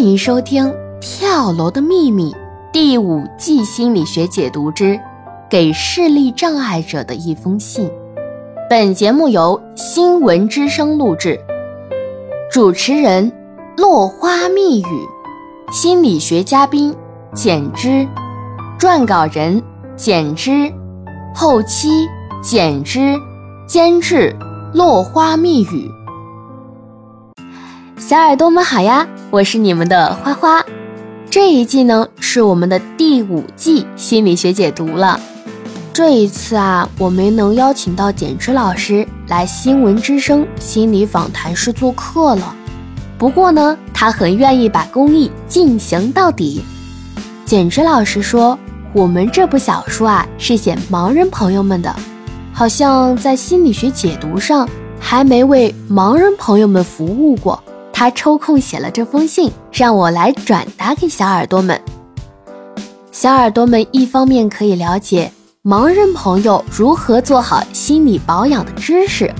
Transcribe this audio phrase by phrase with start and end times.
[0.00, 0.64] 欢迎收听
[0.98, 2.32] 《跳楼的秘密》
[2.72, 4.94] 第五季心理学解读之
[5.50, 7.86] 《给视力障碍者的一封信》。
[8.70, 11.38] 本节目由新闻之声录制，
[12.50, 13.30] 主持人
[13.76, 15.06] 落花密语，
[15.70, 16.96] 心理学嘉宾
[17.34, 18.08] 简之，
[18.78, 19.62] 撰稿人
[19.96, 20.72] 简之，
[21.34, 21.90] 后期
[22.40, 23.14] 简之，
[23.66, 24.34] 监制
[24.72, 25.90] 落花密语。
[27.98, 30.64] 小耳朵们好呀，我是你们的花花。
[31.30, 35.20] 这一季呢是我们的第五季心理学解读了。
[35.92, 42.56] 这一次啊，我没能邀请到简之老师来新闻之声心理访谈室做客了。
[43.16, 46.64] 不过呢，他很愿意把公益进行到底。
[47.44, 48.58] 简之老师说，
[48.92, 51.94] 我们这部小说啊是写盲人朋友们的，
[52.52, 57.62] 好像在心理学解读上还没为盲人朋友们服务过。
[58.00, 61.78] 他抽空写了这封信，让我来转达给小耳朵们。
[63.12, 65.30] 小耳朵们一方面可以了解
[65.62, 69.30] 盲人朋友如何做好心理保养的知识，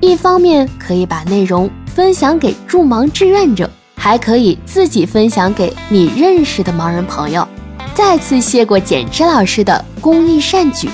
[0.00, 7.46] 一方面可以把内容分享给助盲志愿者，还可以自己分享给你认识的盲人朋友。
[7.94, 10.90] 再次谢过简之老师的公益善举。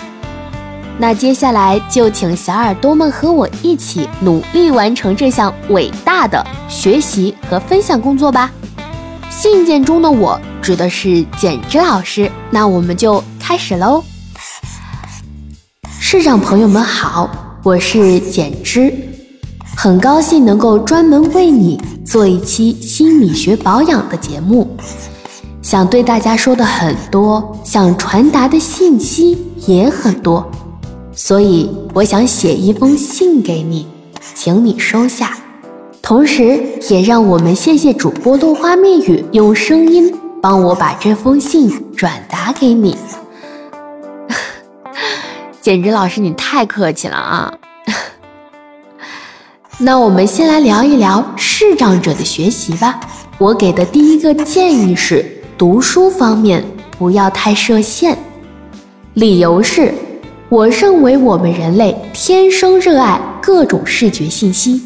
[0.98, 8.50] 那接下来就请小耳朵们和我一起努力完成这项伟大的学习和分享工作吧。
[9.30, 14.02] 信件中的我指的是简之老师，那我们就开始喽。
[16.00, 17.28] 市长朋友们好，
[17.62, 18.90] 我是简之，
[19.76, 24.74] 很高兴能够专门为你做一期心理学保养的节目，
[25.60, 29.36] 想对大家说的很多，想传达的信息
[29.66, 30.50] 也很多。
[31.18, 33.88] 所以我想写一封信给你，
[34.34, 35.34] 请你收下。
[36.02, 42.98] 同时，也让我们谢谢主播落花蜜语用声音帮我把这封信转达给你。
[45.62, 47.54] 简直老师，你太客气了啊！
[49.80, 53.00] 那我们先来聊一聊视障者的学习吧。
[53.38, 56.62] 我给的第一个建议是，读书方面
[56.98, 58.16] 不要太设限，
[59.14, 59.94] 理由是。
[60.48, 64.80] 我认为我们人类天生热爱各种视觉信息，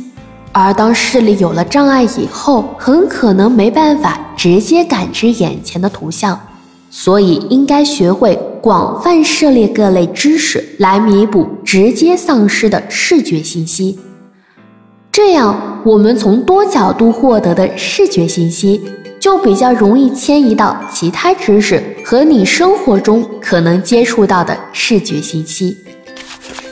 [0.52, 6.40] 而当视力有了障碍以后，很可能没办法直接感知眼前的图像，
[6.88, 13.98] 所以应该学会广泛涉猎各类知识，来弥补直接丧失的视觉信息。
[15.12, 18.80] 这样，我们从多角度获得的视觉信息。
[19.20, 25.76] 就比较容易迁移到其他知识和你生活中可能接触到的视觉信息。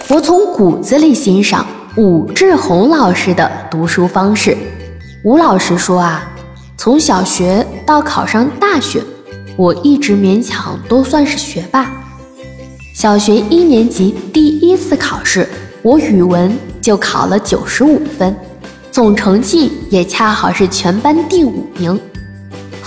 [0.09, 1.67] 我从骨子里欣赏
[1.97, 4.57] 武志红老师的读书方式。
[5.23, 6.27] 吴老师说啊，
[6.79, 9.03] 从小学到考上大学，
[9.57, 11.93] 我一直勉强都算是学霸。
[12.95, 15.47] 小学一年级第一次考试，
[15.83, 18.35] 我语文就考了九十五分，
[18.91, 22.01] 总成绩也恰好是全班第五名。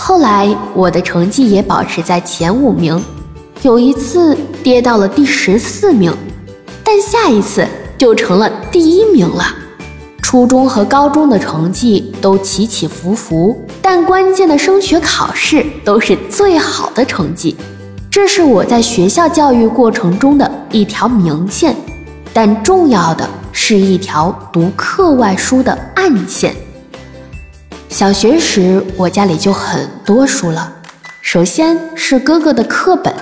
[0.03, 2.99] 后来我的成绩也保持在前五名，
[3.61, 6.11] 有一次跌到了第十四名，
[6.83, 7.67] 但下一次
[7.99, 9.45] 就成了第一名了。
[10.19, 17.55] 初中和高中的成绩都起起伏伏，但关键的升学考试都是最好的成绩，
[18.09, 21.75] 这是我在学校教育过程中的一条明线，
[22.33, 26.55] 但重要的是一条读课外书的暗线。
[27.91, 30.73] 小学时，我家里就很多书了。
[31.21, 33.13] 首先是哥哥的课本，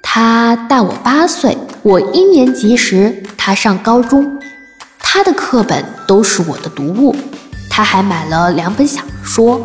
[0.00, 4.38] 他大我八岁，我一年级时他上高中，
[4.98, 7.14] 他的课本都是我的读物。
[7.68, 9.60] 他还买了两本小说，